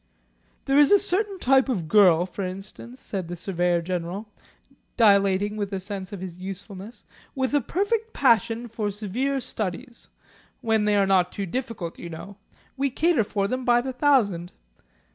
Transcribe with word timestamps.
"There 0.65 0.79
is 0.79 0.91
a 0.91 0.97
certain 0.97 1.37
type 1.37 1.69
of 1.69 1.87
girl, 1.87 2.25
for 2.25 2.43
example," 2.43 2.95
said 2.97 3.27
the 3.27 3.35
Surveyor 3.35 3.83
General, 3.83 4.27
dilating 4.97 5.57
with 5.57 5.71
a 5.73 5.79
sense 5.79 6.11
of 6.11 6.21
his 6.21 6.39
usefulness, 6.39 7.05
"with 7.35 7.53
a 7.53 7.61
perfect 7.61 8.11
passion 8.11 8.67
for 8.67 8.89
severe 8.89 9.39
studies 9.39 10.09
when 10.61 10.85
they 10.85 10.95
are 10.95 11.05
not 11.05 11.31
too 11.31 11.45
difficult 11.45 11.99
you 11.99 12.09
know. 12.09 12.37
We 12.75 12.89
cater 12.89 13.23
for 13.23 13.47
them 13.47 13.63
by 13.63 13.79
the 13.79 13.93
thousand. 13.93 14.51